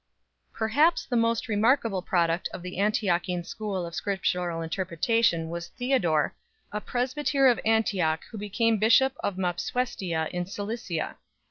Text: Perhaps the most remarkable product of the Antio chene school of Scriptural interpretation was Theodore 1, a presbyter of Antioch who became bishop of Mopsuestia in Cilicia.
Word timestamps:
Perhaps 0.51 1.05
the 1.05 1.15
most 1.15 1.47
remarkable 1.47 2.01
product 2.01 2.49
of 2.55 2.63
the 2.63 2.79
Antio 2.79 3.13
chene 3.21 3.45
school 3.45 3.85
of 3.85 3.93
Scriptural 3.93 4.63
interpretation 4.63 5.47
was 5.47 5.67
Theodore 5.67 6.33
1, 6.71 6.81
a 6.81 6.83
presbyter 6.83 7.45
of 7.47 7.59
Antioch 7.63 8.23
who 8.31 8.39
became 8.39 8.79
bishop 8.79 9.13
of 9.19 9.35
Mopsuestia 9.37 10.27
in 10.31 10.47
Cilicia. 10.47 11.17